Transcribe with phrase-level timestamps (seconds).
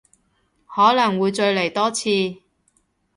[0.65, 2.41] 可能會再嚟多次